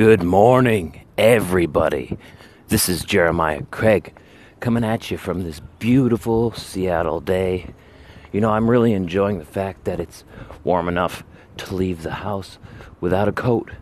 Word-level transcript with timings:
Good 0.00 0.22
morning, 0.22 1.04
everybody. 1.18 2.16
This 2.68 2.88
is 2.88 3.04
Jeremiah 3.04 3.64
Craig 3.70 4.18
coming 4.58 4.82
at 4.82 5.10
you 5.10 5.18
from 5.18 5.44
this 5.44 5.60
beautiful 5.78 6.52
Seattle 6.52 7.20
day. 7.20 7.74
You 8.32 8.40
know, 8.40 8.48
I'm 8.48 8.70
really 8.70 8.94
enjoying 8.94 9.38
the 9.38 9.44
fact 9.44 9.84
that 9.84 10.00
it's 10.00 10.24
warm 10.64 10.88
enough 10.88 11.22
to 11.58 11.74
leave 11.74 12.02
the 12.02 12.14
house 12.14 12.58
without 13.02 13.28
a 13.28 13.32
coat 13.32 13.72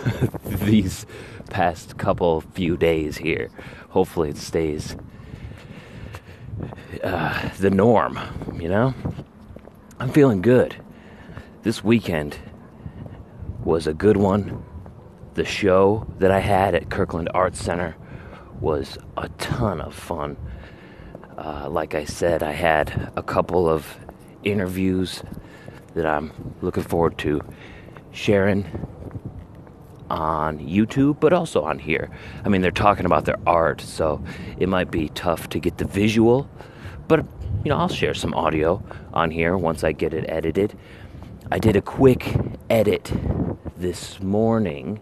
these 0.44 1.06
past 1.50 1.98
couple 1.98 2.42
few 2.42 2.76
days 2.76 3.16
here. 3.16 3.50
Hopefully, 3.88 4.30
it 4.30 4.36
stays 4.36 4.94
uh, 7.02 7.48
the 7.58 7.70
norm, 7.70 8.16
you 8.60 8.68
know? 8.68 8.94
I'm 9.98 10.12
feeling 10.12 10.40
good. 10.40 10.76
This 11.64 11.82
weekend 11.82 12.38
was 13.64 13.88
a 13.88 13.92
good 13.92 14.16
one. 14.16 14.64
The 15.34 15.44
show 15.44 16.06
that 16.20 16.30
I 16.30 16.38
had 16.38 16.76
at 16.76 16.90
Kirkland 16.90 17.28
Arts 17.34 17.60
Center 17.60 17.96
was 18.60 18.98
a 19.16 19.28
ton 19.30 19.80
of 19.80 19.92
fun. 19.92 20.36
Uh, 21.36 21.68
like 21.68 21.96
I 21.96 22.04
said, 22.04 22.44
I 22.44 22.52
had 22.52 23.12
a 23.16 23.22
couple 23.22 23.68
of 23.68 23.98
interviews 24.44 25.24
that 25.94 26.06
I'm 26.06 26.54
looking 26.62 26.84
forward 26.84 27.18
to 27.18 27.40
sharing 28.12 28.64
on 30.08 30.60
YouTube, 30.60 31.18
but 31.18 31.32
also 31.32 31.64
on 31.64 31.80
here. 31.80 32.10
I 32.44 32.48
mean, 32.48 32.62
they're 32.62 32.70
talking 32.70 33.04
about 33.04 33.24
their 33.24 33.38
art, 33.44 33.80
so 33.80 34.22
it 34.58 34.68
might 34.68 34.92
be 34.92 35.08
tough 35.08 35.48
to 35.48 35.58
get 35.58 35.78
the 35.78 35.84
visual, 35.84 36.48
but 37.08 37.26
you 37.64 37.70
know, 37.70 37.76
I'll 37.76 37.88
share 37.88 38.14
some 38.14 38.34
audio 38.34 38.84
on 39.12 39.32
here 39.32 39.56
once 39.56 39.82
I 39.82 39.90
get 39.90 40.14
it 40.14 40.26
edited. 40.28 40.78
I 41.50 41.58
did 41.58 41.74
a 41.74 41.82
quick 41.82 42.36
edit 42.70 43.10
this 43.76 44.20
morning 44.20 45.00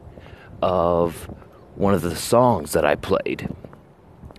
of 0.62 1.28
one 1.74 1.92
of 1.92 2.02
the 2.02 2.16
songs 2.16 2.72
that 2.72 2.84
I 2.84 2.94
played 2.94 3.48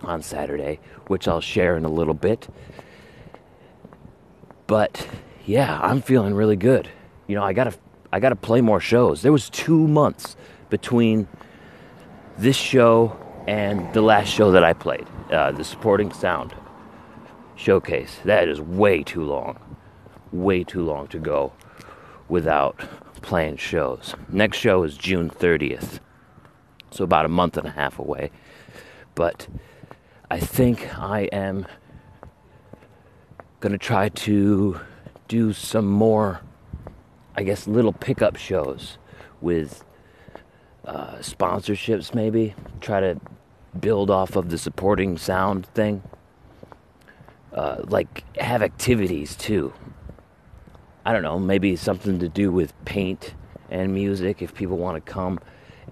on 0.02 0.22
Saturday, 0.22 0.80
which 1.06 1.28
I'll 1.28 1.40
share 1.40 1.76
in 1.76 1.84
a 1.84 1.88
little 1.88 2.14
bit. 2.14 2.48
But 4.66 5.06
yeah, 5.44 5.78
I'm 5.82 6.00
feeling 6.00 6.34
really 6.34 6.56
good. 6.56 6.88
You 7.26 7.36
know, 7.36 7.42
I 7.42 7.52
gotta 7.52 7.74
I 8.12 8.20
gotta 8.20 8.36
play 8.36 8.60
more 8.60 8.80
shows. 8.80 9.22
There 9.22 9.32
was 9.32 9.50
two 9.50 9.86
months 9.86 10.36
between 10.70 11.28
this 12.38 12.56
show 12.56 13.16
and 13.46 13.92
the 13.92 14.00
last 14.00 14.28
show 14.28 14.50
that 14.52 14.64
I 14.64 14.72
played, 14.72 15.06
uh, 15.30 15.52
the 15.52 15.64
supporting 15.64 16.12
sound 16.12 16.54
showcase. 17.56 18.18
That 18.24 18.48
is 18.48 18.60
way 18.60 19.02
too 19.02 19.24
long, 19.24 19.58
way 20.32 20.64
too 20.64 20.82
long 20.82 21.08
to 21.08 21.18
go 21.18 21.52
without 22.28 22.78
playing 23.20 23.56
shows. 23.56 24.14
Next 24.28 24.58
show 24.58 24.82
is 24.82 24.96
June 24.96 25.28
30th, 25.30 26.00
so 26.94 27.02
about 27.02 27.24
a 27.24 27.28
month 27.28 27.56
and 27.56 27.66
a 27.66 27.70
half 27.70 27.98
away. 27.98 28.30
But 29.14 29.48
I 30.30 30.38
think 30.38 30.96
I 30.98 31.22
am 31.32 31.66
gonna 33.60 33.78
try 33.78 34.08
to 34.10 34.80
do 35.26 35.52
some 35.52 35.86
more, 35.86 36.40
I 37.36 37.42
guess, 37.42 37.66
little 37.66 37.92
pickup 37.92 38.36
shows 38.36 38.98
with 39.40 39.84
uh, 40.84 41.16
sponsorships, 41.16 42.14
maybe. 42.14 42.54
Try 42.80 43.00
to 43.00 43.20
build 43.80 44.10
off 44.10 44.36
of 44.36 44.50
the 44.50 44.58
supporting 44.58 45.18
sound 45.18 45.66
thing. 45.66 46.02
Uh, 47.52 47.82
like, 47.84 48.24
have 48.36 48.62
activities 48.62 49.34
too. 49.34 49.72
I 51.04 51.12
don't 51.12 51.22
know, 51.22 51.38
maybe 51.38 51.76
something 51.76 52.18
to 52.20 52.28
do 52.28 52.50
with 52.50 52.72
paint 52.84 53.34
and 53.70 53.92
music 53.92 54.42
if 54.42 54.54
people 54.54 54.76
want 54.76 55.04
to 55.04 55.12
come 55.12 55.40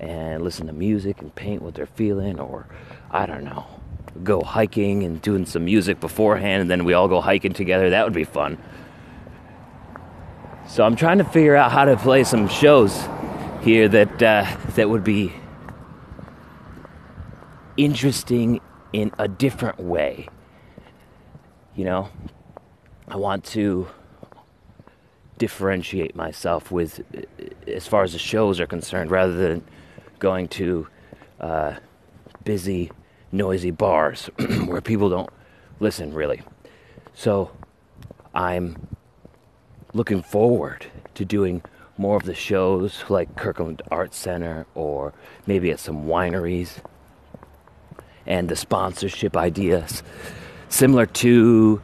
and 0.01 0.43
listen 0.43 0.67
to 0.67 0.73
music 0.73 1.21
and 1.21 1.35
paint 1.35 1.63
what 1.63 1.75
they're 1.75 1.87
feeling, 1.87 2.41
or 2.41 2.67
I 3.11 3.27
don't 3.27 3.45
know, 3.45 3.67
go 4.23 4.43
hiking 4.43 5.03
and 5.03 5.21
doing 5.23 5.47
some 5.47 5.65
music 5.65 6.01
beforehand, 6.01 6.63
and 6.63 6.71
then 6.71 6.85
we 6.85 6.95
all 6.95 7.09
go 7.09 7.21
hiking 7.21 7.53
together. 7.53 7.91
That 7.91 8.05
would 8.05 8.13
be 8.15 8.25
fun. 8.25 8.59
So 10.69 10.85
I'm 10.85 10.97
trying 10.97 11.19
to 11.19 11.25
figure 11.25 11.57
out 11.57 11.73
how 11.73 11.85
to 11.85 11.97
play 11.97 12.25
some 12.25 12.49
shows 12.49 12.99
here 13.63 13.89
that 13.89 14.23
uh, 14.23 14.57
that 14.75 14.89
would 14.89 15.05
be 15.05 15.33
interesting 17.77 18.61
in 18.93 19.13
a 19.19 19.29
different 19.29 19.79
way. 19.81 20.29
You 21.75 21.85
know, 21.85 22.09
I 23.09 23.17
want 23.17 23.45
to 23.47 23.89
differentiate 25.39 26.15
myself 26.15 26.71
with 26.71 27.01
as 27.67 27.87
far 27.87 28.05
as 28.05 28.13
the 28.13 28.19
shows 28.19 28.61
are 28.61 28.67
concerned 28.67 29.11
rather 29.11 29.35
than 29.35 29.65
going 30.23 30.47
to 30.47 30.87
uh, 31.41 31.75
busy 32.45 32.93
noisy 33.33 33.73
bars 33.73 34.27
where 34.67 34.81
people 34.81 35.09
don't 35.11 35.31
listen 35.81 36.15
really. 36.15 36.41
So 37.15 37.51
i'm 38.35 38.65
looking 39.93 40.23
forward 40.23 40.87
to 41.15 41.23
doing 41.23 41.61
more 41.99 42.17
of 42.17 42.23
the 42.23 42.35
shows 42.35 43.05
like 43.11 43.37
kirkland 43.37 43.83
Art 43.91 44.15
center 44.15 44.65
or 44.75 45.13
maybe 45.47 45.71
at 45.73 45.81
some 45.81 46.07
wineries. 46.07 46.79
And 48.25 48.49
the 48.49 48.57
sponsorship 48.57 49.37
ideas 49.37 50.03
similar 50.69 51.07
to 51.07 51.83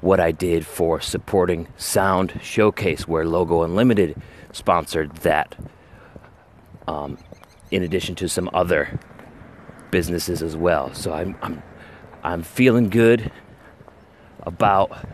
what 0.00 0.20
I 0.20 0.32
did 0.32 0.66
for 0.66 1.00
supporting 1.00 1.68
Sound 1.76 2.40
Showcase, 2.42 3.08
where 3.08 3.24
Logo 3.24 3.62
Unlimited 3.62 4.20
sponsored 4.52 5.12
that, 5.18 5.56
um, 6.86 7.18
in 7.70 7.82
addition 7.82 8.14
to 8.16 8.28
some 8.28 8.50
other 8.52 8.98
businesses 9.90 10.42
as 10.42 10.56
well. 10.56 10.92
So 10.94 11.12
I'm, 11.12 11.36
I'm, 11.42 11.62
I'm 12.22 12.42
feeling 12.42 12.90
good 12.90 13.30
about 14.42 15.06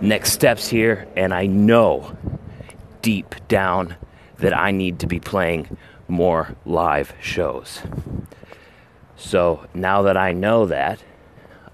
next 0.00 0.32
steps 0.32 0.68
here, 0.68 1.06
and 1.16 1.32
I 1.32 1.46
know 1.46 2.16
deep 3.02 3.34
down 3.48 3.96
that 4.38 4.56
I 4.56 4.70
need 4.72 4.98
to 5.00 5.06
be 5.06 5.20
playing 5.20 5.76
more 6.08 6.56
live 6.64 7.14
shows. 7.20 7.80
So 9.16 9.66
now 9.72 10.02
that 10.02 10.16
I 10.16 10.32
know 10.32 10.66
that, 10.66 11.02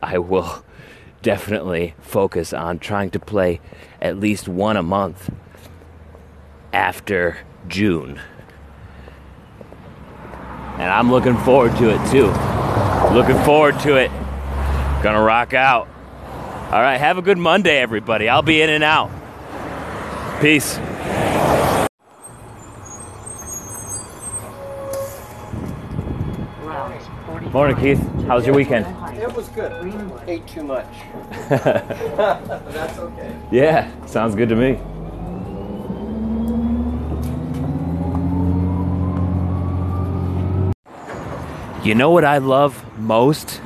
I 0.03 0.19
will 0.19 0.65
definitely 1.23 1.95
focus 2.01 2.53
on 2.53 2.79
trying 2.79 3.11
to 3.11 3.19
play 3.19 3.61
at 4.01 4.19
least 4.19 4.49
one 4.49 4.77
a 4.77 4.83
month 4.83 5.31
after 6.73 7.39
June. 7.67 8.21
And 10.78 10.83
I'm 10.83 11.11
looking 11.11 11.37
forward 11.39 11.77
to 11.78 11.91
it 11.91 12.11
too. 12.11 12.28
Looking 13.12 13.37
forward 13.44 13.81
to 13.81 13.97
it. 13.97 14.11
Gonna 15.03 15.21
rock 15.21 15.53
out. 15.53 15.89
All 16.71 16.81
right, 16.81 16.99
have 16.99 17.19
a 17.19 17.22
good 17.22 17.37
Monday, 17.37 17.78
everybody. 17.78 18.28
I'll 18.28 18.43
be 18.43 18.62
in 18.62 18.71
and 18.71 18.84
out. 18.84 19.11
Peace. 20.41 20.78
Morning, 27.53 27.77
Keith. 27.77 27.99
How 28.27 28.37
was 28.37 28.47
your 28.47 28.55
weekend? 28.55 28.87
It 29.17 29.34
was 29.34 29.49
good. 29.49 29.72
Ate 30.28 30.47
too 30.47 30.62
much. 30.62 30.87
That's 31.49 32.99
okay. 32.99 33.37
Yeah, 33.50 34.06
sounds 34.06 34.37
good 34.37 34.49
to 34.50 34.55
me. 34.55 34.78
You 41.88 41.94
know 41.94 42.10
what 42.10 42.22
I 42.22 42.37
love 42.37 42.84
most 42.99 43.62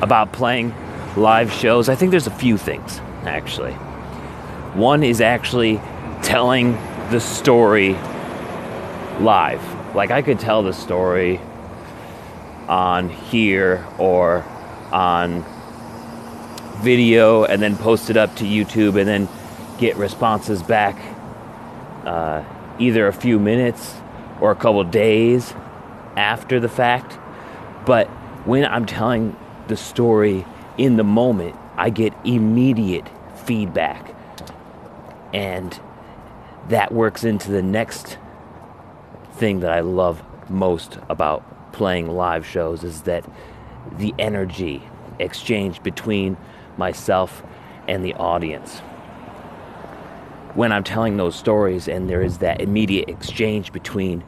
about 0.00 0.32
playing 0.32 0.74
live 1.16 1.52
shows? 1.52 1.88
I 1.88 1.94
think 1.94 2.10
there's 2.10 2.26
a 2.26 2.32
few 2.32 2.58
things, 2.58 2.98
actually. 3.22 3.74
One 4.74 5.04
is 5.04 5.20
actually 5.20 5.80
telling 6.24 6.72
the 7.12 7.20
story 7.20 7.92
live. 9.20 9.62
Like, 9.94 10.10
I 10.10 10.22
could 10.22 10.40
tell 10.40 10.64
the 10.64 10.72
story 10.72 11.40
on 12.66 13.08
here 13.08 13.86
or 13.96 14.44
on 14.90 15.44
video 16.82 17.44
and 17.44 17.62
then 17.62 17.76
post 17.76 18.10
it 18.10 18.16
up 18.16 18.34
to 18.38 18.44
YouTube 18.44 18.98
and 18.98 19.06
then 19.06 19.28
get 19.78 19.94
responses 19.94 20.64
back 20.64 21.00
uh, 22.04 22.42
either 22.80 23.06
a 23.06 23.12
few 23.12 23.38
minutes 23.38 23.94
or 24.40 24.50
a 24.50 24.56
couple 24.56 24.82
days 24.82 25.54
after 26.16 26.58
the 26.58 26.68
fact. 26.68 27.20
But 27.84 28.08
when 28.46 28.64
I'm 28.64 28.86
telling 28.86 29.36
the 29.68 29.76
story 29.76 30.44
in 30.78 30.96
the 30.96 31.04
moment, 31.04 31.56
I 31.76 31.90
get 31.90 32.12
immediate 32.24 33.08
feedback. 33.44 34.14
And 35.32 35.78
that 36.68 36.92
works 36.92 37.24
into 37.24 37.50
the 37.50 37.62
next 37.62 38.18
thing 39.34 39.60
that 39.60 39.72
I 39.72 39.80
love 39.80 40.22
most 40.50 40.98
about 41.08 41.72
playing 41.72 42.08
live 42.08 42.46
shows 42.46 42.84
is 42.84 43.02
that 43.02 43.24
the 43.96 44.14
energy 44.18 44.82
exchange 45.18 45.82
between 45.82 46.36
myself 46.76 47.42
and 47.88 48.04
the 48.04 48.14
audience. 48.14 48.78
When 50.54 50.70
I'm 50.70 50.84
telling 50.84 51.16
those 51.16 51.34
stories 51.34 51.88
and 51.88 52.08
there 52.08 52.22
is 52.22 52.38
that 52.38 52.60
immediate 52.60 53.08
exchange 53.08 53.72
between 53.72 54.22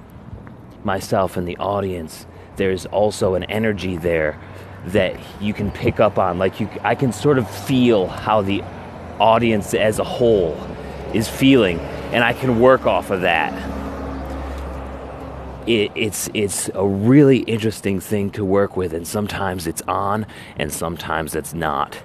myself 0.82 1.36
and 1.36 1.46
the 1.46 1.56
audience, 1.58 2.26
there's 2.56 2.86
also 2.86 3.34
an 3.34 3.44
energy 3.44 3.96
there 3.96 4.38
that 4.86 5.16
you 5.40 5.54
can 5.54 5.70
pick 5.70 6.00
up 6.00 6.18
on. 6.18 6.38
Like 6.38 6.60
you, 6.60 6.68
I 6.82 6.94
can 6.94 7.12
sort 7.12 7.38
of 7.38 7.50
feel 7.50 8.06
how 8.06 8.42
the 8.42 8.62
audience 9.18 9.74
as 9.74 9.98
a 9.98 10.04
whole 10.04 10.58
is 11.12 11.28
feeling, 11.28 11.78
and 12.12 12.22
I 12.22 12.32
can 12.32 12.60
work 12.60 12.86
off 12.86 13.10
of 13.10 13.22
that. 13.22 13.52
It, 15.66 15.92
it's 15.94 16.28
it's 16.34 16.68
a 16.74 16.86
really 16.86 17.38
interesting 17.38 18.00
thing 18.00 18.30
to 18.32 18.44
work 18.44 18.76
with, 18.76 18.92
and 18.92 19.06
sometimes 19.06 19.66
it's 19.66 19.82
on, 19.82 20.26
and 20.56 20.72
sometimes 20.72 21.34
it's 21.34 21.54
not. 21.54 21.98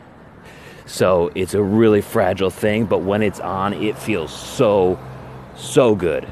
So 0.86 1.32
it's 1.36 1.54
a 1.54 1.62
really 1.62 2.02
fragile 2.02 2.50
thing, 2.50 2.86
but 2.86 3.00
when 3.00 3.22
it's 3.22 3.40
on, 3.40 3.74
it 3.74 3.98
feels 3.98 4.32
so 4.32 4.98
so 5.56 5.94
good 5.94 6.26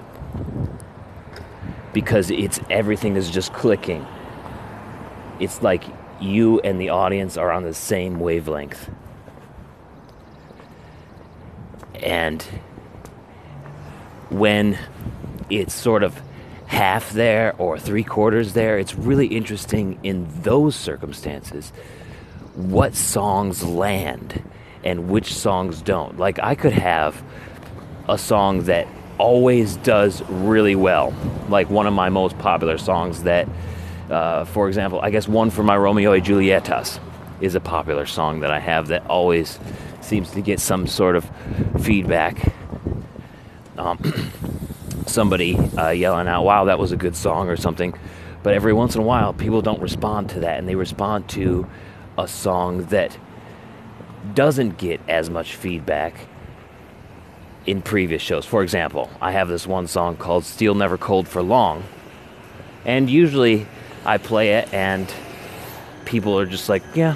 because 1.97 2.29
it's 2.29 2.59
everything 2.69 3.15
is 3.15 3.27
just 3.27 3.51
clicking. 3.53 4.05
It's 5.39 5.63
like 5.63 5.83
you 6.21 6.59
and 6.59 6.79
the 6.79 6.89
audience 6.89 7.38
are 7.38 7.51
on 7.51 7.63
the 7.63 7.73
same 7.73 8.19
wavelength. 8.19 8.91
And 11.95 12.44
when 14.29 14.77
it's 15.49 15.73
sort 15.73 16.03
of 16.03 16.21
half 16.67 17.09
there 17.13 17.55
or 17.57 17.79
three 17.79 18.03
quarters 18.03 18.53
there, 18.53 18.77
it's 18.77 18.93
really 18.93 19.25
interesting 19.25 19.97
in 20.03 20.27
those 20.43 20.75
circumstances 20.75 21.73
what 22.53 22.93
songs 22.93 23.63
land 23.63 24.43
and 24.83 25.09
which 25.09 25.33
songs 25.33 25.81
don't. 25.81 26.19
Like, 26.19 26.38
I 26.43 26.53
could 26.53 26.73
have 26.73 27.23
a 28.07 28.19
song 28.19 28.65
that 28.65 28.88
always 29.17 29.77
does 29.77 30.21
really 30.29 30.75
well, 30.75 31.13
like 31.49 31.69
one 31.69 31.87
of 31.87 31.93
my 31.93 32.09
most 32.09 32.37
popular 32.37 32.77
songs 32.77 33.23
that 33.23 33.47
uh, 34.09 34.45
for 34.45 34.67
example, 34.67 34.99
I 35.01 35.09
guess 35.09 35.27
one 35.27 35.49
for 35.49 35.63
my 35.63 35.75
Romeo 35.75 36.11
y 36.11 36.21
Julietas 36.21 36.99
is 37.41 37.55
a 37.55 37.59
popular 37.59 38.05
song 38.05 38.39
that 38.39 38.51
I 38.51 38.59
have 38.59 38.87
that 38.87 39.05
always 39.07 39.59
seems 40.01 40.31
to 40.31 40.41
get 40.41 40.59
some 40.59 40.87
sort 40.87 41.15
of 41.15 41.29
feedback. 41.81 42.53
Um, 43.77 43.99
somebody 45.05 45.57
uh, 45.57 45.89
yelling 45.89 46.27
out, 46.27 46.43
wow, 46.43 46.65
that 46.65 46.79
was 46.79 46.91
a 46.91 46.97
good 46.97 47.15
song 47.15 47.49
or 47.49 47.57
something. 47.57 47.93
But 48.43 48.53
every 48.53 48.73
once 48.73 48.95
in 48.95 49.01
a 49.01 49.03
while, 49.03 49.33
people 49.33 49.61
don't 49.61 49.81
respond 49.81 50.29
to 50.31 50.39
that, 50.41 50.57
and 50.57 50.69
they 50.69 50.75
respond 50.75 51.27
to 51.29 51.67
a 52.17 52.27
song 52.27 52.85
that 52.85 53.17
doesn't 54.33 54.77
get 54.77 55.01
as 55.07 55.29
much 55.29 55.55
feedback 55.55 56.27
in 57.67 57.81
previous 57.81 58.21
shows. 58.21 58.45
For 58.45 58.63
example, 58.63 59.11
I 59.21 59.33
have 59.33 59.49
this 59.49 59.67
one 59.67 59.87
song 59.87 60.15
called 60.15 60.45
Steel 60.45 60.73
Never 60.73 60.97
Cold 60.97 61.27
for 61.27 61.43
Long, 61.43 61.83
and 62.85 63.09
usually 63.09 63.67
I 64.05 64.17
play 64.17 64.53
it 64.53 64.73
and 64.73 65.13
people 66.05 66.39
are 66.39 66.45
just 66.45 66.69
like, 66.69 66.81
yeah, 66.95 67.15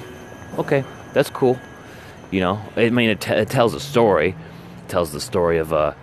okay, 0.58 0.84
that's 1.14 1.30
cool. 1.30 1.58
You 2.30 2.40
know, 2.40 2.62
I 2.76 2.90
mean, 2.90 3.10
it, 3.10 3.22
t- 3.22 3.32
it 3.32 3.48
tells 3.48 3.74
a 3.74 3.80
story. 3.80 4.36
It 4.84 4.88
tells 4.88 5.12
the 5.12 5.20
story 5.20 5.58
of 5.58 5.72
a 5.72 5.96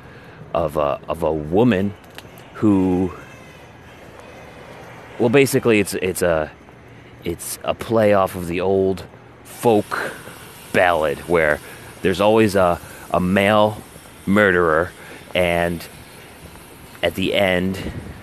of 0.53 0.77
a 0.77 0.99
of 1.07 1.21
a 1.21 1.31
woman 1.31 1.93
who, 2.55 3.13
well, 5.19 5.29
basically, 5.29 5.79
it's 5.79 5.93
it's 5.95 6.21
a 6.21 6.51
it's 7.23 7.59
a 7.63 7.73
play 7.73 8.13
off 8.13 8.35
of 8.35 8.47
the 8.47 8.61
old 8.61 9.05
folk 9.43 10.13
ballad 10.71 11.17
where 11.27 11.59
there's 12.01 12.21
always 12.21 12.55
a 12.55 12.79
a 13.11 13.19
male 13.19 13.81
murderer 14.29 14.91
and 15.35 15.85
at 17.03 17.15
the 17.15 17.33
end 17.33 17.79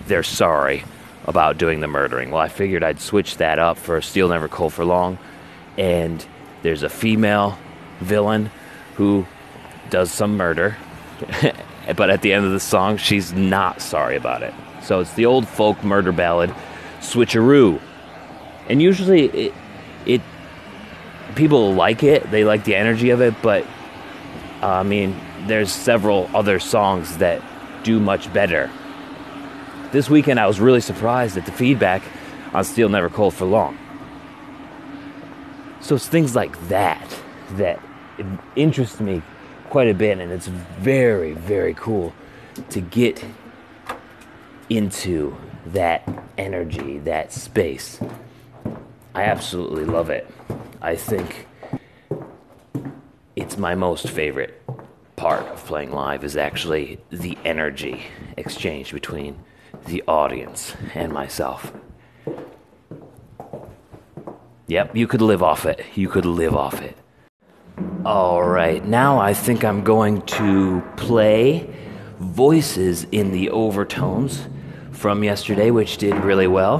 they're 0.07 0.23
sorry 0.23 0.85
about 1.27 1.59
doing 1.59 1.81
the 1.81 1.89
murdering. 1.89 2.31
Well, 2.31 2.41
I 2.41 2.49
figured 2.49 2.85
I'd 2.85 3.01
switch 3.01 3.39
that 3.39 3.59
up 3.59 3.79
for 3.79 4.01
Steel 4.01 4.29
Never 4.29 4.49
Cold 4.49 4.73
for 4.73 4.85
Long. 4.85 5.19
And 5.77 6.25
there's 6.63 6.83
a 6.83 6.89
female 6.89 7.59
villain 8.01 8.51
who 8.95 9.27
does 9.91 10.11
some 10.11 10.37
murder. 10.37 10.77
but 11.97 12.11
at 12.11 12.23
the 12.23 12.33
end 12.33 12.47
of 12.47 12.53
the 12.53 12.61
song, 12.61 12.97
she's 12.97 13.33
not 13.33 13.83
sorry 13.83 14.17
about 14.17 14.43
it. 14.43 14.55
So 14.83 15.01
it's 15.01 15.15
the 15.15 15.27
old 15.27 15.49
folk 15.49 15.83
murder 15.83 16.13
ballad, 16.13 16.55
Switcheroo. 17.01 17.81
And 18.69 18.81
usually 18.81 19.25
it, 19.27 19.55
it 20.07 20.23
people 21.35 21.75
like 21.75 22.03
it, 22.05 22.31
they 22.31 22.45
like 22.45 22.65
the 22.65 22.77
energy 22.77 23.11
of 23.11 23.21
it, 23.21 23.35
but 23.43 23.65
uh, 24.63 24.69
I 24.69 24.83
mean, 24.85 25.19
there's 25.47 25.73
several 25.73 26.31
other 26.35 26.59
songs 26.59 27.19
that 27.19 27.43
do 27.83 28.01
much 28.01 28.33
better 28.33 28.71
this 29.93 30.11
weekend 30.11 30.39
I 30.39 30.47
was 30.47 30.61
really 30.61 30.81
surprised 30.81 31.37
at 31.39 31.47
the 31.47 31.53
feedback 31.53 32.03
on 32.53 32.65
Steel 32.65 32.89
Never 32.89 33.09
Cold 33.09 33.35
for 33.35 33.47
Long. 33.47 33.79
So 35.81 35.95
it's 35.95 36.09
things 36.09 36.35
like 36.35 36.69
that 36.69 37.17
that 37.53 37.81
interest 38.57 39.01
me 39.01 39.23
quite 39.71 39.89
a 39.89 39.95
bit, 39.95 40.19
and 40.19 40.33
it's 40.33 40.49
very, 40.49 41.33
very 41.33 41.75
cool 41.75 42.13
to 42.71 42.81
get 42.81 43.25
into 44.69 45.37
that 45.67 46.07
energy, 46.37 46.99
that 46.99 47.33
space. 47.33 48.01
I 49.15 49.23
absolutely 49.23 49.85
love 49.85 50.11
it. 50.11 50.29
I 50.83 50.97
think 50.97 51.47
it's 53.37 53.57
my 53.57 53.75
most 53.75 54.11
favorite 54.11 54.63
part 55.27 55.49
of 55.49 55.65
playing 55.65 55.91
live 55.91 56.23
is 56.23 56.37
actually 56.37 57.01
the 57.11 57.37
energy 57.45 58.01
exchange 58.37 58.93
between 58.93 59.37
the 59.87 60.01
audience 60.07 60.77
and 60.95 61.13
myself. 61.13 61.73
Yep, 64.69 64.95
you 64.95 65.09
could 65.09 65.21
live 65.21 65.43
off 65.43 65.67
it. 65.67 65.85
You 65.97 66.09
could 66.09 66.27
live 66.27 66.55
off 66.55 66.81
it. 66.81 66.97
All 68.05 68.45
right, 68.45 68.85
now 68.85 69.19
I 69.19 69.35
think 69.35 69.65
I'm 69.65 69.83
going 69.83 70.23
to 70.39 70.81
play 70.97 71.75
Voices 72.21 73.09
in 73.11 73.33
the 73.33 73.51
Overtones 73.51 74.47
from 74.93 75.25
yesterday, 75.25 75.73
which 75.73 75.99
did 75.99 76.15
really 76.23 76.47
well. 76.47 76.79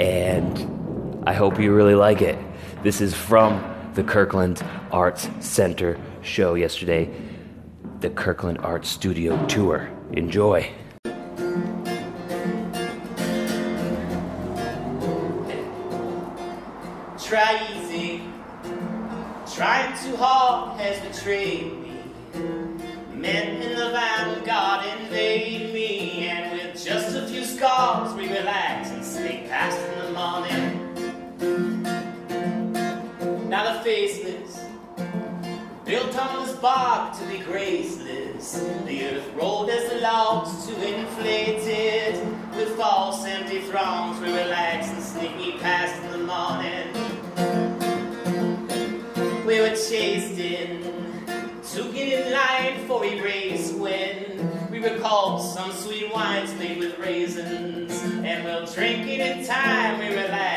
And 0.00 1.22
I 1.28 1.34
hope 1.34 1.60
you 1.60 1.74
really 1.74 1.94
like 1.94 2.22
it. 2.22 2.38
This 2.82 3.02
is 3.02 3.12
from 3.12 3.75
the 3.96 4.04
Kirkland 4.04 4.62
Arts 4.92 5.30
Center 5.40 5.98
show 6.20 6.52
yesterday, 6.52 7.10
the 8.00 8.10
Kirkland 8.10 8.58
Arts 8.58 8.90
Studio 8.90 9.42
Tour. 9.46 9.88
Enjoy. 10.12 10.70
Try 17.18 17.66
easy. 17.74 18.22
Trying 19.54 19.96
too 20.04 20.14
hard 20.16 20.78
has 20.78 21.00
betrayed 21.00 21.72
me. 21.80 21.96
Men 23.14 23.62
in 23.62 23.78
the 23.78 23.92
vanguard 23.92 24.84
invade 25.00 25.72
me, 25.72 26.28
and 26.28 26.52
with 26.52 26.84
just 26.84 27.16
a 27.16 27.26
few 27.26 27.42
scars, 27.46 28.12
we 28.14 28.28
relax 28.28 28.75
bark 36.66 37.16
to 37.16 37.24
be 37.26 37.38
graceless. 37.38 38.60
The 38.86 39.04
earth 39.06 39.32
rolled 39.36 39.70
as 39.70 40.02
logs 40.02 40.66
to 40.66 40.72
inflate 40.74 41.62
it. 41.62 42.16
With 42.56 42.70
false 42.76 43.24
empty 43.24 43.60
throngs, 43.60 44.18
we 44.20 44.32
relax 44.32 44.88
and 44.88 45.00
sneak 45.00 45.60
past 45.60 45.94
in 46.02 46.10
the 46.10 46.24
morning. 46.34 46.86
We 49.46 49.60
were 49.60 49.76
chased 49.76 50.40
in, 50.40 50.82
to 51.72 51.92
get 51.92 52.26
in 52.26 52.32
line 52.32 52.84
for 52.88 53.04
a 53.04 53.20
race 53.20 53.72
when 53.72 54.68
we 54.68 54.80
recalled 54.80 55.42
some 55.42 55.70
sweet 55.70 56.12
wines 56.12 56.52
made 56.56 56.78
with 56.78 56.98
raisins. 56.98 57.92
And 58.02 58.44
we'll 58.44 58.66
drink 58.66 59.06
it 59.06 59.20
in 59.20 59.46
time, 59.46 60.00
we 60.00 60.08
relax 60.08 60.55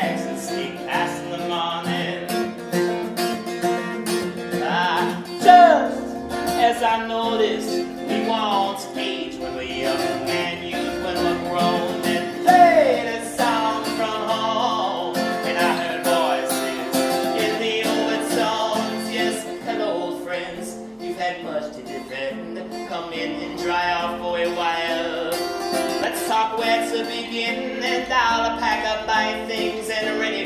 where 26.60 26.90
to 26.92 27.04
begin, 27.06 27.82
and 27.82 28.12
I'll 28.12 28.58
pack 28.58 28.84
up 28.86 29.06
my 29.06 29.46
things 29.46 29.88
and 29.88 30.20
ready 30.20 30.39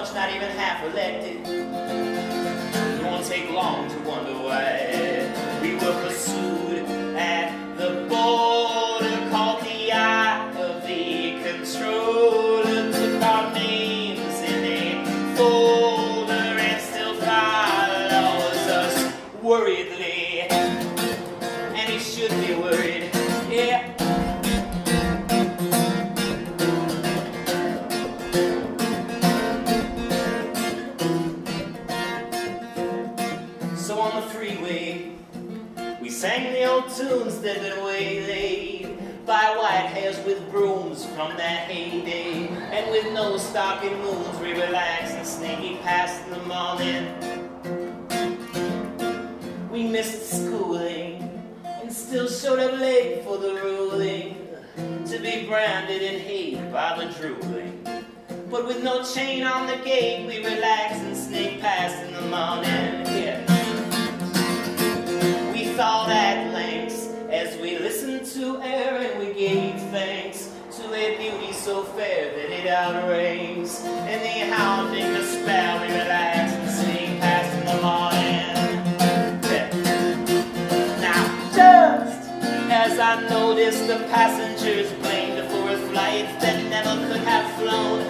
much 0.00 0.14
not 0.14 0.34
even 0.34 0.48
half 0.52 0.82
elected, 0.82 1.46
it 1.46 3.04
won't 3.04 3.26
take 3.26 3.50
long 3.50 3.86
to 3.86 3.98
wonder 4.08 4.32
why. 4.32 5.58
We 5.60 5.74
were 5.74 6.08
pursued 6.08 6.29
So 33.90 33.98
on 33.98 34.14
the 34.22 34.28
freeway, 34.28 35.10
we 36.00 36.10
sang 36.10 36.52
the 36.52 36.64
old 36.64 36.90
tunes 36.90 37.40
that 37.40 37.60
been 37.60 37.84
waylaid 37.84 39.26
by 39.26 39.56
white 39.58 39.90
hairs 39.90 40.16
with 40.24 40.48
brooms 40.48 41.04
from 41.06 41.36
that 41.36 41.68
heyday. 41.68 42.46
And 42.70 42.88
with 42.92 43.12
no 43.12 43.36
stocking 43.36 44.00
moons, 44.00 44.38
we 44.38 44.52
relaxed 44.52 45.14
and 45.14 45.26
sneaky 45.26 45.74
past 45.82 46.24
in 46.24 46.30
the 46.30 46.42
morning. 46.46 47.02
We 49.72 49.88
missed 49.88 50.34
schooling 50.36 51.42
and 51.64 51.92
still 51.92 52.28
showed 52.28 52.60
up 52.60 52.78
late 52.78 53.24
for 53.24 53.38
the 53.38 53.54
ruling 53.54 54.36
to 55.06 55.18
be 55.18 55.48
branded 55.48 56.00
and 56.00 56.22
hated 56.22 56.72
by 56.72 56.96
the 56.96 57.12
drooling. 57.18 57.84
But 58.52 58.68
with 58.68 58.84
no 58.84 59.02
chain 59.02 59.42
on 59.42 59.66
the 59.66 59.78
gate, 59.84 60.28
we 60.28 60.44
relax 60.44 60.94
and 60.94 61.16
sneak 61.16 61.60
past 61.60 62.00
in 62.06 62.14
the 62.14 62.22
morning. 62.28 62.99
Yeah. 65.80 66.06
We 66.06 66.12
at 66.12 66.52
lengths 66.52 67.06
as 67.30 67.56
we 67.58 67.78
listened 67.78 68.26
to 68.34 68.60
air 68.60 68.96
and 68.96 69.18
we 69.18 69.32
gave 69.32 69.80
thanks 69.90 70.50
to 70.76 70.92
a 70.92 71.16
beauty 71.16 71.54
so 71.54 71.84
fair 71.84 72.34
that 72.36 72.50
it 72.50 72.66
outranks. 72.66 73.82
And 73.86 74.20
the 74.20 74.54
hounding 74.54 75.10
despair, 75.14 75.80
we 75.80 75.86
relax 75.86 76.52
and 76.52 76.70
sneak 76.70 77.20
past 77.20 77.50
the 77.64 77.80
morning. 77.80 78.60
Now, 81.00 81.24
just 81.56 82.28
as 82.70 82.98
I 82.98 83.26
noticed 83.30 83.86
the 83.86 84.04
passengers 84.10 84.92
blamed 85.00 85.50
for 85.50 85.70
a 85.70 85.78
flight 85.88 86.28
that 86.42 86.62
never 86.68 86.94
could 87.08 87.22
have 87.22 87.50
flown, 87.58 88.09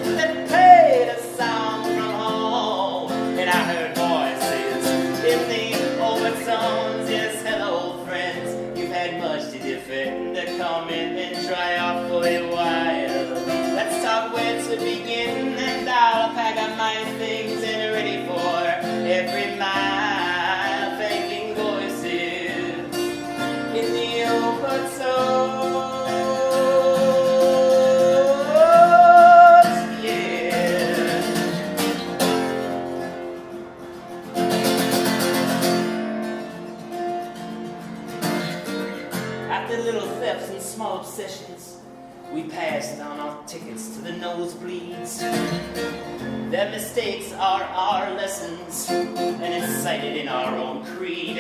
mistakes 46.92 47.32
are 47.34 47.62
our 47.62 48.10
lessons, 48.14 48.90
and 48.90 49.54
it's 49.54 49.72
cited 49.80 50.16
in 50.16 50.26
our 50.26 50.56
own 50.56 50.84
creed. 50.84 51.38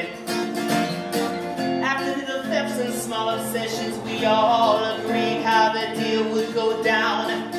After 1.82 2.20
little 2.20 2.44
thefts 2.44 2.78
and 2.78 2.94
small 2.94 3.30
obsessions, 3.30 3.98
we 4.04 4.24
all 4.24 4.84
agreed 4.94 5.42
how 5.42 5.72
the 5.72 6.00
deal 6.00 6.30
would 6.30 6.54
go 6.54 6.80
down. 6.84 7.52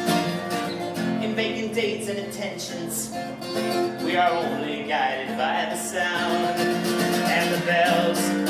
In 1.22 1.36
making 1.36 1.74
dates 1.74 2.08
and 2.08 2.18
intentions, 2.18 3.12
we 4.06 4.16
are 4.16 4.32
only 4.32 4.88
guided 4.88 5.38
by 5.38 5.66
the 5.70 5.76
sound. 5.76 6.58
And 7.28 7.54
the 7.54 7.66
bells 7.66 8.41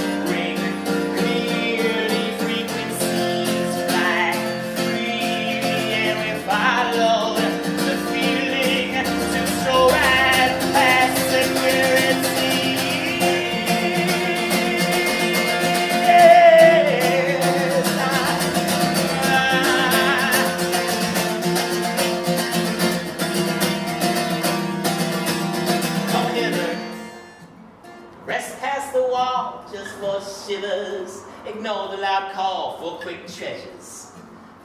treasures. 33.41 34.11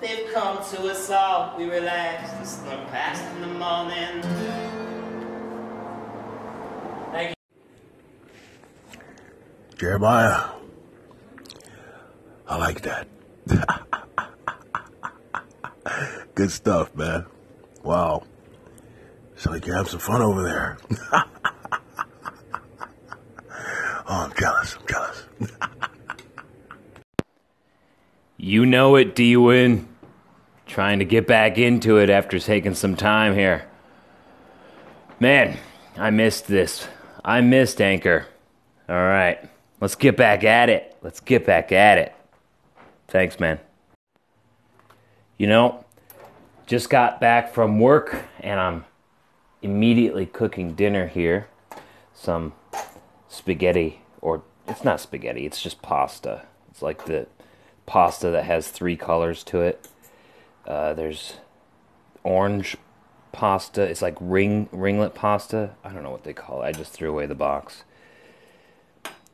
They've 0.02 0.30
come 0.34 0.58
to 0.58 0.90
us 0.90 1.08
all. 1.10 1.56
We 1.56 1.64
relax 1.64 2.30
and 2.34 2.46
slump 2.46 2.90
past 2.90 3.24
in 3.34 3.40
the 3.40 3.46
morning. 3.58 4.20
Thank 7.10 7.34
you. 8.92 8.98
Jeremiah, 9.78 10.50
I 12.46 12.58
like 12.58 12.82
that. 12.82 13.08
Good 16.34 16.50
stuff, 16.50 16.94
man. 16.94 17.24
Wow. 17.82 18.24
So 19.36 19.52
like 19.52 19.66
you 19.66 19.72
have 19.72 19.88
some 19.88 20.00
fun 20.00 20.20
over 20.20 20.42
there. 20.42 20.76
oh, 21.12 21.22
I'm 24.06 24.34
jealous. 24.38 24.76
I'm 24.78 24.86
jealous. 24.86 25.24
You 28.36 28.66
know 28.66 28.96
it, 28.96 29.14
D-Win. 29.14 29.88
Trying 30.66 30.98
to 30.98 31.04
get 31.04 31.26
back 31.26 31.58
into 31.58 31.98
it 31.98 32.10
after 32.10 32.38
taking 32.38 32.74
some 32.74 32.96
time 32.96 33.34
here. 33.34 33.66
Man, 35.20 35.56
I 35.96 36.10
missed 36.10 36.48
this. 36.48 36.88
I 37.24 37.40
missed 37.40 37.80
Anchor. 37.80 38.26
All 38.88 38.96
right, 38.96 39.38
let's 39.80 39.94
get 39.94 40.16
back 40.16 40.44
at 40.44 40.68
it. 40.68 40.96
Let's 41.02 41.20
get 41.20 41.46
back 41.46 41.72
at 41.72 41.98
it. 41.98 42.14
Thanks, 43.08 43.40
man. 43.40 43.60
You 45.38 45.46
know, 45.46 45.84
just 46.66 46.90
got 46.90 47.20
back 47.20 47.54
from 47.54 47.78
work 47.78 48.24
and 48.40 48.58
I'm 48.58 48.84
immediately 49.62 50.26
cooking 50.26 50.74
dinner 50.74 51.06
here. 51.06 51.48
Some 52.14 52.52
spaghetti, 53.28 54.02
or 54.20 54.42
it's 54.66 54.84
not 54.84 55.00
spaghetti, 55.00 55.46
it's 55.46 55.62
just 55.62 55.82
pasta. 55.82 56.42
It's 56.70 56.82
like 56.82 57.04
the 57.06 57.26
pasta 57.86 58.30
that 58.30 58.44
has 58.44 58.68
three 58.68 58.96
colors 58.96 59.42
to 59.44 59.60
it. 59.60 59.88
Uh, 60.66 60.92
there's 60.94 61.34
orange 62.24 62.76
pasta. 63.32 63.82
It's 63.82 64.02
like 64.02 64.16
ring 64.20 64.68
ringlet 64.72 65.14
pasta. 65.14 65.70
I 65.84 65.92
don't 65.92 66.02
know 66.02 66.10
what 66.10 66.24
they 66.24 66.32
call 66.32 66.62
it. 66.62 66.66
I 66.66 66.72
just 66.72 66.92
threw 66.92 67.10
away 67.10 67.26
the 67.26 67.34
box. 67.34 67.84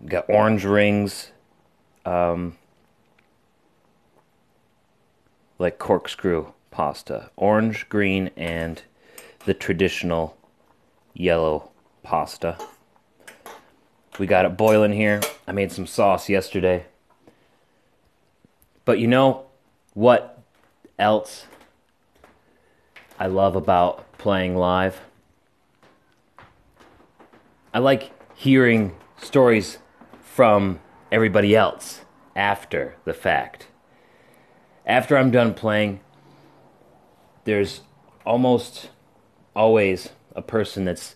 Got 0.04 0.28
orange 0.28 0.64
rings, 0.64 1.30
um, 2.04 2.58
like 5.58 5.78
corkscrew 5.78 6.52
pasta. 6.70 7.30
Orange, 7.36 7.88
green, 7.88 8.30
and 8.36 8.82
the 9.44 9.54
traditional 9.54 10.36
yellow 11.14 11.70
pasta. 12.02 12.58
We 14.18 14.26
got 14.26 14.44
it 14.44 14.56
boiling 14.56 14.92
here. 14.92 15.20
I 15.46 15.52
made 15.52 15.72
some 15.72 15.86
sauce 15.86 16.28
yesterday. 16.28 16.86
But 18.84 18.98
you 18.98 19.06
know 19.06 19.46
what 19.94 20.42
else 20.98 21.46
I 23.18 23.26
love 23.26 23.54
about 23.54 24.18
playing 24.18 24.56
live. 24.56 25.00
I 27.72 27.78
like 27.78 28.10
hearing 28.36 28.96
stories 29.16 29.78
from 30.20 30.80
everybody 31.10 31.54
else 31.54 32.00
after 32.34 32.96
the 33.04 33.14
fact. 33.14 33.68
After 34.84 35.16
I'm 35.16 35.30
done 35.30 35.54
playing, 35.54 36.00
there's 37.44 37.82
almost 38.26 38.90
always 39.54 40.10
a 40.34 40.42
person 40.42 40.84
that's 40.84 41.14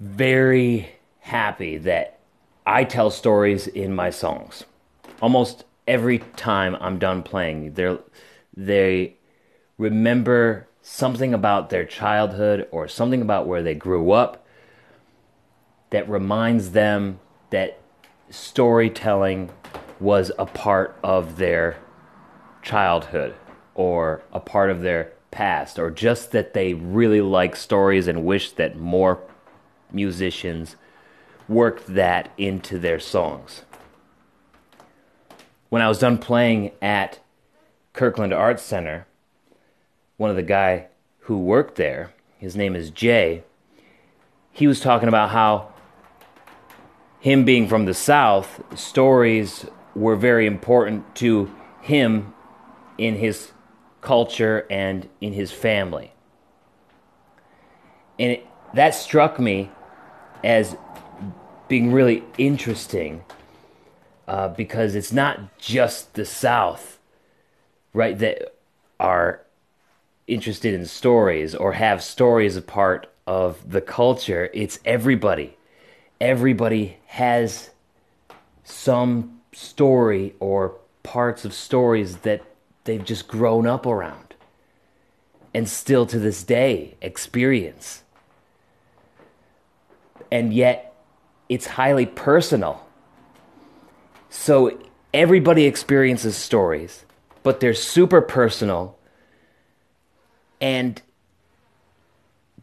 very 0.00 0.96
happy 1.20 1.76
that 1.78 2.18
I 2.66 2.84
tell 2.84 3.10
stories 3.10 3.66
in 3.66 3.94
my 3.94 4.10
songs. 4.10 4.64
Almost 5.20 5.64
every 5.86 6.18
time 6.36 6.76
I'm 6.80 6.98
done 6.98 7.22
playing, 7.22 7.74
they 7.74 7.98
they 8.56 9.16
remember 9.76 10.66
something 10.82 11.34
about 11.34 11.70
their 11.70 11.84
childhood 11.84 12.66
or 12.70 12.88
something 12.88 13.22
about 13.22 13.46
where 13.46 13.62
they 13.62 13.74
grew 13.74 14.12
up 14.12 14.46
that 15.90 16.08
reminds 16.08 16.70
them 16.70 17.18
that 17.50 17.78
storytelling 18.30 19.50
was 20.00 20.30
a 20.38 20.46
part 20.46 20.98
of 21.02 21.36
their 21.36 21.76
childhood 22.62 23.34
or 23.74 24.22
a 24.32 24.40
part 24.40 24.70
of 24.70 24.82
their 24.82 25.12
past 25.30 25.78
or 25.78 25.90
just 25.90 26.32
that 26.32 26.54
they 26.54 26.74
really 26.74 27.20
like 27.20 27.54
stories 27.54 28.08
and 28.08 28.24
wish 28.24 28.52
that 28.52 28.76
more 28.76 29.20
musicians 29.92 30.76
worked 31.48 31.86
that 31.86 32.30
into 32.36 32.78
their 32.78 32.98
songs. 32.98 33.62
When 35.68 35.82
I 35.82 35.88
was 35.88 35.98
done 35.98 36.18
playing 36.18 36.72
at 36.80 37.20
Kirkland 37.92 38.32
Arts 38.32 38.62
Center, 38.62 39.06
one 40.16 40.30
of 40.30 40.36
the 40.36 40.42
guy 40.42 40.86
who 41.20 41.38
worked 41.38 41.76
there, 41.76 42.12
his 42.38 42.56
name 42.56 42.74
is 42.74 42.90
Jay, 42.90 43.44
he 44.50 44.66
was 44.66 44.80
talking 44.80 45.08
about 45.08 45.30
how 45.30 45.72
him 47.20 47.44
being 47.44 47.68
from 47.68 47.84
the 47.84 47.94
South, 47.94 48.62
stories 48.78 49.66
were 49.94 50.16
very 50.16 50.46
important 50.46 51.14
to 51.16 51.54
him 51.82 52.32
in 52.96 53.16
his 53.16 53.52
culture 54.00 54.66
and 54.70 55.08
in 55.20 55.32
his 55.32 55.52
family. 55.52 56.12
And 58.18 58.32
it, 58.32 58.46
that 58.74 58.94
struck 58.94 59.38
me 59.38 59.70
as 60.42 60.76
being 61.68 61.92
really 61.92 62.24
interesting 62.38 63.24
uh, 64.28 64.48
because 64.48 64.94
it's 64.94 65.10
not 65.10 65.58
just 65.58 66.12
the 66.12 66.24
South, 66.26 66.98
right, 67.94 68.18
that 68.18 68.54
are 69.00 69.40
interested 70.26 70.74
in 70.74 70.84
stories 70.84 71.54
or 71.54 71.72
have 71.72 72.02
stories 72.02 72.54
a 72.54 72.60
part 72.60 73.10
of 73.26 73.70
the 73.70 73.80
culture. 73.80 74.50
It's 74.52 74.80
everybody. 74.84 75.56
Everybody 76.20 76.98
has 77.06 77.70
some 78.64 79.40
story 79.52 80.34
or 80.40 80.74
parts 81.02 81.46
of 81.46 81.54
stories 81.54 82.18
that 82.18 82.42
they've 82.84 83.04
just 83.04 83.28
grown 83.28 83.66
up 83.66 83.86
around 83.86 84.34
and 85.54 85.66
still 85.66 86.04
to 86.04 86.18
this 86.18 86.42
day 86.42 86.96
experience. 87.00 88.02
And 90.30 90.52
yet, 90.52 90.94
it's 91.48 91.66
highly 91.66 92.04
personal. 92.04 92.87
So, 94.30 94.78
everybody 95.14 95.64
experiences 95.64 96.36
stories, 96.36 97.04
but 97.42 97.60
they're 97.60 97.74
super 97.74 98.20
personal. 98.20 98.98
And 100.60 101.00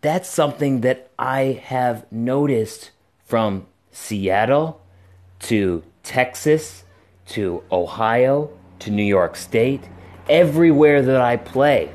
that's 0.01 0.29
something 0.29 0.81
that 0.81 1.09
I 1.17 1.59
have 1.63 2.05
noticed 2.11 2.91
from 3.25 3.65
Seattle 3.91 4.81
to 5.39 5.83
Texas 6.03 6.83
to 7.27 7.63
Ohio 7.71 8.51
to 8.79 8.91
New 8.91 9.03
York 9.03 9.35
State 9.35 9.89
everywhere 10.29 11.01
that 11.01 11.21
I 11.21 11.37
play. 11.37 11.91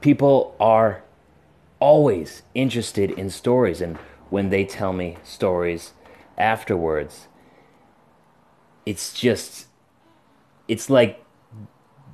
People 0.00 0.54
are 0.60 1.02
always 1.80 2.42
interested 2.54 3.10
in 3.10 3.30
stories, 3.30 3.80
and 3.80 3.96
when 4.30 4.50
they 4.50 4.64
tell 4.64 4.92
me 4.92 5.16
stories 5.24 5.92
afterwards, 6.36 7.28
it's 8.86 9.12
just, 9.12 9.66
it's 10.68 10.90
like 10.90 11.24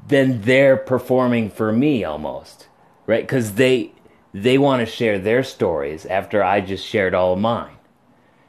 then 0.09 0.43
they're 0.43 0.77
performing 0.77 1.51
for 1.51 1.73
me 1.73 2.05
almost, 2.05 2.69
right? 3.07 3.23
Because 3.23 3.55
they 3.55 3.93
they 4.33 4.59
want 4.59 4.81
to 4.81 4.87
share 4.87 5.19
their 5.19 5.43
stories 5.43 6.07
after 6.07 6.43
I 6.43 6.61
just 6.61 6.87
shared 6.87 7.15
all 7.15 7.33
of 7.33 7.39
mine, 7.39 7.77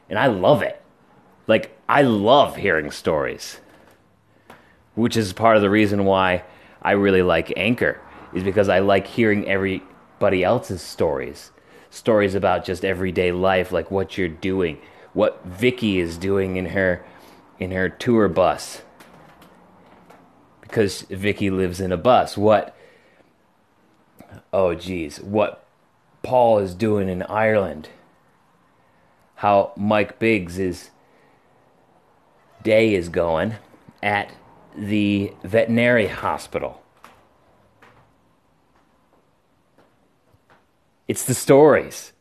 and 0.09 0.19
I 0.19 0.27
love 0.27 0.61
it. 0.61 0.81
Like 1.47 1.77
I 1.89 2.03
love 2.03 2.55
hearing 2.57 2.91
stories 2.91 3.59
which 4.95 5.17
is 5.17 5.33
part 5.33 5.55
of 5.55 5.61
the 5.61 5.69
reason 5.69 6.05
why 6.05 6.43
I 6.81 6.91
really 6.91 7.21
like 7.21 7.53
Anchor, 7.55 7.99
is 8.33 8.43
because 8.43 8.69
I 8.69 8.79
like 8.79 9.07
hearing 9.07 9.47
everybody 9.47 10.43
else's 10.43 10.81
stories. 10.81 11.51
Stories 11.89 12.35
about 12.35 12.65
just 12.65 12.85
everyday 12.85 13.31
life, 13.31 13.71
like 13.71 13.91
what 13.91 14.17
you're 14.17 14.27
doing, 14.27 14.79
what 15.13 15.43
Vicky 15.45 15.99
is 15.99 16.17
doing 16.17 16.55
in 16.55 16.67
her 16.67 17.03
in 17.59 17.71
her 17.71 17.89
tour 17.89 18.27
bus. 18.27 18.81
Because 20.61 21.01
Vicky 21.01 21.49
lives 21.49 21.79
in 21.79 21.91
a 21.91 21.97
bus. 21.97 22.37
What 22.37 22.75
oh 24.53 24.73
geez, 24.73 25.19
what 25.21 25.65
Paul 26.23 26.59
is 26.59 26.73
doing 26.73 27.09
in 27.09 27.23
Ireland. 27.23 27.89
How 29.35 29.73
Mike 29.75 30.19
Biggs' 30.19 30.59
is 30.59 30.89
day 32.63 32.93
is 32.93 33.09
going 33.09 33.55
at 34.03 34.31
the 34.77 35.33
veterinary 35.43 36.07
hospital. 36.07 36.81
It's 41.07 41.25
the 41.25 41.33
stories. 41.33 42.13